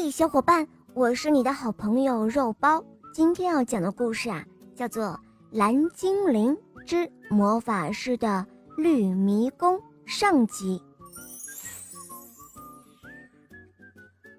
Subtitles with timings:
[0.00, 0.64] 嘿，小伙伴，
[0.94, 2.80] 我是你的好朋友肉包。
[3.12, 4.44] 今天要讲的故事啊，
[4.76, 5.06] 叫做
[5.50, 9.76] 《蓝精灵之魔法师的绿迷宫》
[10.06, 10.80] 上集。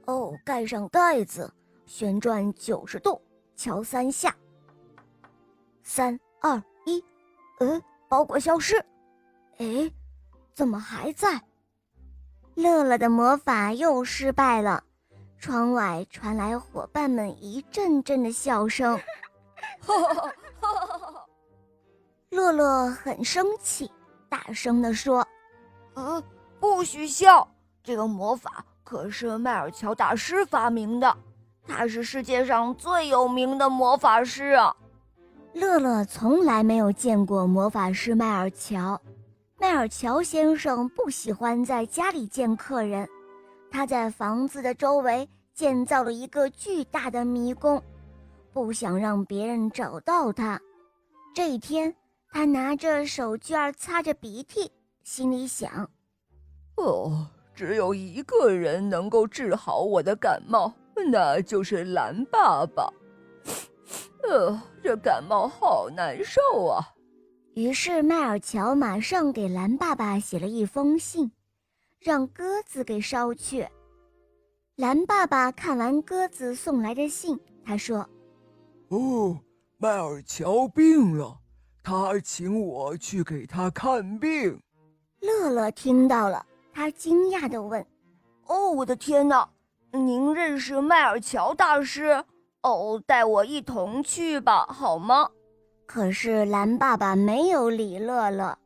[0.06, 1.54] 哦，盖上盖子，
[1.86, 3.22] 旋转九十度，
[3.58, 4.34] 敲三下。
[5.84, 7.04] 三二一，
[7.60, 8.78] 呃，包裹消失。
[9.58, 9.92] 哎，
[10.54, 11.42] 怎么还在？
[12.56, 14.86] 乐乐的魔法又失败了。
[15.40, 19.00] 窗外传来伙伴们一阵阵的笑声，
[22.30, 23.90] 乐乐很生气，
[24.28, 25.26] 大声地说
[25.96, 26.22] ：“嗯，
[26.60, 27.48] 不许笑！
[27.82, 31.16] 这个魔法可是麦尔乔大师发明的，
[31.66, 34.76] 他是世界上最有名的魔法师啊！”
[35.54, 39.02] 乐乐从来没有见过魔法师麦尔乔，
[39.58, 43.08] 麦尔乔先生不喜欢在家里见客人。
[43.72, 47.82] 他在房子的周围建造了一个巨大的迷宫，
[48.52, 50.60] 不想让别人找到他。
[51.34, 51.94] 这一天，
[52.32, 54.72] 他拿着手绢擦着鼻涕，
[55.04, 55.90] 心里想
[56.76, 60.74] ：“哦，只有一个人能够治好我的感冒，
[61.12, 62.92] 那就是蓝爸爸。
[64.24, 66.84] 呃，这感冒好难受啊。”
[67.56, 71.32] 于是，麦尔乔马上给蓝爸爸写了一封信。
[72.00, 73.68] 让鸽子给捎去。
[74.78, 78.10] 蓝爸爸看完鸽子送来的信，他说
[78.88, 79.38] ：“哦，
[79.78, 81.38] 迈尔乔病了，
[81.84, 84.58] 他请我去给他看病。”
[85.20, 87.86] 乐乐听到了，他惊讶地问
[88.48, 89.50] ：“哦，我的天哪！
[89.92, 92.24] 您认识迈尔乔大师？
[92.62, 95.30] 哦，带我一同去吧，好吗？”
[95.86, 98.58] 可是蓝爸爸没有理乐乐。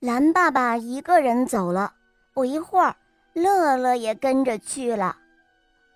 [0.00, 1.94] 蓝爸爸一个人走了。
[2.38, 2.94] 不一会儿，
[3.32, 5.16] 乐乐也跟着去了。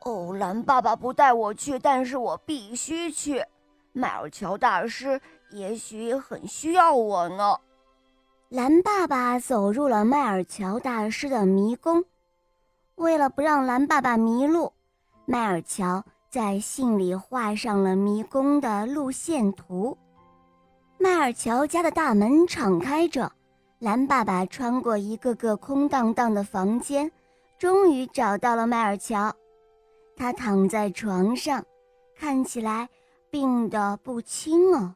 [0.00, 3.44] 哦，蓝爸爸不带我去，但是我必须去。
[3.92, 5.20] 麦尔乔大师
[5.52, 7.56] 也许很需要我呢。
[8.48, 12.05] 蓝爸爸走入了麦尔乔大师的迷宫。
[12.96, 14.72] 为了不让蓝爸爸迷路，
[15.27, 19.96] 麦尔乔在信里画上了迷宫的路线图。
[20.98, 23.30] 麦尔乔家的大门敞开着。
[23.82, 27.10] 蓝爸爸穿过一个个空荡荡的房间，
[27.58, 29.34] 终于找到了迈尔乔。
[30.16, 31.64] 他躺在床上，
[32.16, 32.88] 看起来
[33.28, 34.94] 病得不轻哦。